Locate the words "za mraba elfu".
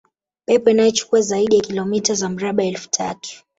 2.13-2.89